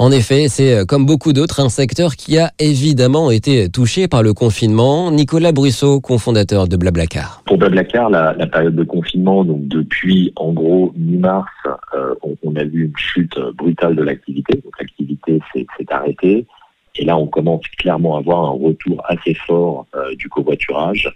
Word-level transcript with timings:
En 0.00 0.12
effet, 0.12 0.46
c'est 0.46 0.86
comme 0.86 1.06
beaucoup 1.06 1.32
d'autres 1.32 1.58
un 1.58 1.68
secteur 1.68 2.14
qui 2.14 2.38
a 2.38 2.52
évidemment 2.60 3.32
été 3.32 3.68
touché 3.68 4.06
par 4.06 4.22
le 4.22 4.32
confinement. 4.32 5.10
Nicolas 5.10 5.50
Brusseau, 5.50 6.00
cofondateur 6.00 6.68
de 6.68 6.76
Blablacar. 6.76 7.42
Pour 7.46 7.58
Blablacar, 7.58 8.08
la, 8.08 8.46
période 8.46 8.76
de 8.76 8.84
confinement, 8.84 9.44
donc 9.44 9.66
depuis 9.66 10.32
en 10.36 10.52
gros 10.52 10.92
mi-mars, 10.96 11.50
euh, 11.94 12.14
on, 12.44 12.54
a 12.54 12.62
vu 12.62 12.84
une 12.84 12.96
chute 12.96 13.36
brutale 13.56 13.96
de 13.96 14.04
l'activité. 14.04 14.60
Donc 14.62 14.78
l'activité 14.78 15.40
s'est 15.52 15.66
arrêtée. 15.90 16.46
Et 16.94 17.04
là, 17.04 17.18
on 17.18 17.26
commence 17.26 17.66
clairement 17.76 18.14
à 18.14 18.20
avoir 18.20 18.44
un 18.44 18.56
retour 18.66 19.02
assez 19.08 19.34
fort 19.34 19.88
euh, 19.96 20.14
du 20.14 20.28
covoiturage, 20.28 21.12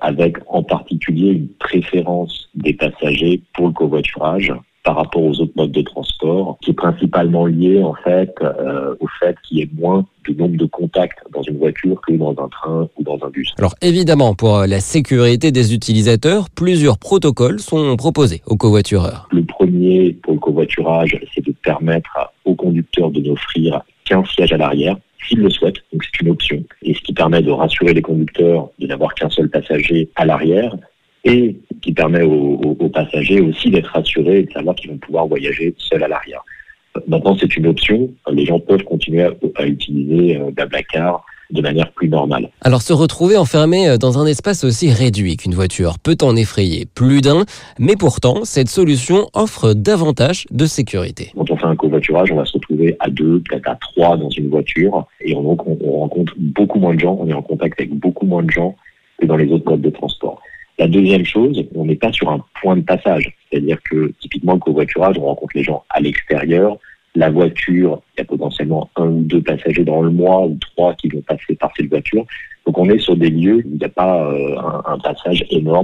avec 0.00 0.36
en 0.46 0.62
particulier 0.62 1.30
une 1.30 1.48
préférence 1.58 2.50
des 2.54 2.74
passagers 2.74 3.40
pour 3.54 3.68
le 3.68 3.72
covoiturage 3.72 4.52
par 4.86 4.94
rapport 4.94 5.24
aux 5.24 5.40
autres 5.40 5.52
modes 5.56 5.72
de 5.72 5.82
transport, 5.82 6.58
qui 6.62 6.70
est 6.70 6.74
principalement 6.74 7.44
lié 7.44 7.82
en 7.82 7.94
fait 7.94 8.32
euh, 8.40 8.94
au 9.00 9.08
fait 9.18 9.34
qu'il 9.42 9.58
y 9.58 9.62
ait 9.62 9.70
moins 9.76 10.06
de 10.28 10.32
nombre 10.32 10.56
de 10.56 10.64
contacts 10.64 11.18
dans 11.32 11.42
une 11.42 11.58
voiture 11.58 12.00
que 12.06 12.12
dans 12.12 12.30
un 12.30 12.48
train 12.48 12.88
ou 12.96 13.02
dans 13.02 13.18
un 13.26 13.28
bus. 13.28 13.52
Alors 13.58 13.74
évidemment, 13.82 14.34
pour 14.34 14.60
la 14.60 14.78
sécurité 14.78 15.50
des 15.50 15.74
utilisateurs, 15.74 16.48
plusieurs 16.50 16.98
protocoles 16.98 17.58
sont 17.58 17.96
proposés 17.96 18.42
aux 18.46 18.56
covoitureurs. 18.56 19.28
Le 19.32 19.44
premier 19.44 20.12
pour 20.22 20.34
le 20.34 20.38
covoiturage, 20.38 21.18
c'est 21.34 21.44
de 21.44 21.52
permettre 21.64 22.32
aux 22.44 22.54
conducteurs 22.54 23.10
de 23.10 23.20
n'offrir 23.20 23.82
qu'un 24.04 24.24
siège 24.24 24.52
à 24.52 24.56
l'arrière 24.56 24.96
s'ils 25.26 25.40
le 25.40 25.50
souhaitent, 25.50 25.82
donc 25.92 26.04
c'est 26.04 26.22
une 26.22 26.30
option, 26.30 26.62
et 26.82 26.94
ce 26.94 27.00
qui 27.00 27.12
permet 27.12 27.42
de 27.42 27.50
rassurer 27.50 27.92
les 27.92 28.02
conducteurs 28.02 28.68
de 28.78 28.86
n'avoir 28.86 29.12
qu'un 29.14 29.28
seul 29.28 29.50
passager 29.50 30.08
à 30.14 30.24
l'arrière, 30.24 30.76
et 31.26 31.56
qui 31.82 31.92
permet 31.92 32.22
aux, 32.22 32.60
aux, 32.78 32.88
passagers 32.88 33.40
aussi 33.40 33.70
d'être 33.70 33.88
rassurés 33.88 34.38
et 34.38 34.42
de 34.44 34.52
savoir 34.52 34.76
qu'ils 34.76 34.90
vont 34.90 34.98
pouvoir 34.98 35.26
voyager 35.26 35.74
seuls 35.76 36.02
à 36.02 36.08
l'arrière. 36.08 36.42
Maintenant, 37.08 37.36
c'est 37.38 37.56
une 37.56 37.66
option. 37.66 38.08
Les 38.32 38.46
gens 38.46 38.60
peuvent 38.60 38.84
continuer 38.84 39.24
à, 39.24 39.32
à 39.56 39.66
utiliser 39.66 40.36
euh, 40.36 40.50
Blablacar 40.52 41.26
de 41.50 41.60
manière 41.60 41.92
plus 41.92 42.08
normale. 42.08 42.48
Alors 42.62 42.82
se 42.82 42.92
retrouver 42.92 43.36
enfermé 43.36 43.98
dans 43.98 44.18
un 44.18 44.26
espace 44.26 44.64
aussi 44.64 44.90
réduit 44.90 45.36
qu'une 45.36 45.54
voiture 45.54 45.98
peut 46.00 46.16
en 46.22 46.34
effrayer 46.34 46.86
plus 46.92 47.20
d'un, 47.20 47.44
mais 47.78 47.94
pourtant 47.94 48.44
cette 48.44 48.68
solution 48.68 49.28
offre 49.32 49.72
davantage 49.72 50.46
de 50.50 50.66
sécurité. 50.66 51.30
Quand 51.36 51.48
on 51.50 51.56
fait 51.56 51.66
un 51.66 51.76
covoiturage, 51.76 52.32
on 52.32 52.36
va 52.36 52.44
se 52.44 52.54
retrouver 52.54 52.96
à 52.98 53.10
deux, 53.10 53.40
peut-être 53.48 53.68
à 53.68 53.76
trois 53.76 54.16
dans 54.16 54.30
une 54.30 54.48
voiture, 54.48 55.06
et 55.20 55.36
on, 55.36 55.42
donc 55.42 55.64
on, 55.68 55.78
on 55.84 56.00
rencontre 56.00 56.32
beaucoup 56.36 56.80
moins 56.80 56.94
de 56.94 57.00
gens, 57.00 57.16
on 57.20 57.28
est 57.28 57.34
en 57.34 57.42
contact 57.42 57.80
avec 57.80 57.94
beaucoup 57.94 58.26
moins 58.26 58.42
de 58.42 58.50
gens 58.50 58.74
que 59.20 59.26
dans 59.26 59.36
les 59.36 59.48
autres 59.52 59.70
modes 59.70 59.82
de 59.82 59.90
transport. 59.90 60.42
La 60.78 60.88
deuxième 60.88 61.24
chose, 61.24 61.64
on 61.74 61.86
n'est 61.86 61.96
pas 61.96 62.12
sur 62.12 62.28
un 62.28 62.44
point 62.60 62.76
de 62.76 62.82
passage, 62.82 63.34
c'est-à-dire 63.50 63.78
que 63.82 64.12
typiquement 64.20 64.54
le 64.54 64.58
covoiturage, 64.58 65.16
on 65.18 65.24
rencontre 65.24 65.56
les 65.56 65.62
gens 65.62 65.84
à 65.88 66.00
l'extérieur, 66.00 66.78
la 67.14 67.30
voiture, 67.30 68.02
il 68.14 68.20
y 68.20 68.22
a 68.22 68.24
potentiellement 68.24 68.90
un 68.96 69.06
ou 69.06 69.22
deux 69.22 69.40
passagers 69.40 69.84
dans 69.84 70.02
le 70.02 70.10
mois 70.10 70.44
ou 70.44 70.58
trois 70.60 70.94
qui 70.94 71.08
vont 71.08 71.22
passer 71.22 71.54
par 71.54 71.72
cette 71.76 71.88
voiture. 71.88 72.26
On. 72.76 72.86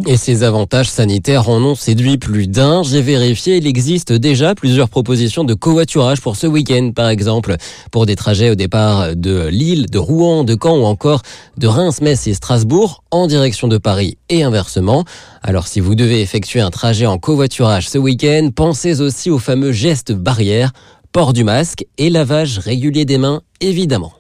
Et 0.07 0.17
ces 0.17 0.43
avantages 0.43 0.91
sanitaires 0.91 1.49
en 1.49 1.63
ont 1.63 1.75
séduit 1.75 2.19
plus 2.19 2.47
d'un. 2.47 2.83
J'ai 2.83 3.01
vérifié, 3.01 3.57
il 3.57 3.67
existe 3.67 4.13
déjà 4.13 4.55
plusieurs 4.55 4.89
propositions 4.89 5.45
de 5.45 5.55
covoiturage 5.55 6.21
pour 6.21 6.37
ce 6.37 6.47
week-end, 6.47 6.93
par 6.95 7.09
exemple, 7.09 7.57
pour 7.91 8.07
des 8.07 8.17
trajets 8.17 8.51
au 8.51 8.55
départ 8.55 9.17
de 9.17 9.49
Lille, 9.49 9.87
de 9.91 9.99
Rouen, 9.99 10.45
de 10.45 10.57
Caen 10.61 10.79
ou 10.79 10.85
encore 10.85 11.23
de 11.57 11.67
Reims, 11.67 12.01
Metz 12.01 12.27
et 12.27 12.35
Strasbourg 12.35 13.03
en 13.11 13.27
direction 13.27 13.69
de 13.69 13.79
Paris 13.79 14.19
et 14.29 14.43
inversement. 14.43 15.05
Alors 15.43 15.67
si 15.67 15.81
vous 15.81 15.95
devez 15.95 16.21
effectuer 16.21 16.61
un 16.61 16.71
trajet 16.71 17.07
en 17.07 17.19
covoiturage 17.19 17.89
ce 17.89 17.99
week-end, 17.99 18.51
pensez 18.55 19.01
aussi 19.01 19.31
au 19.31 19.39
fameux 19.39 19.73
geste 19.73 20.13
barrière 20.13 20.73
port 21.13 21.33
du 21.33 21.45
masque 21.45 21.85
et 21.99 22.11
lavage 22.11 22.59
régulier 22.59 23.05
des 23.05 23.19
mains, 23.19 23.43
évidemment. 23.61 24.13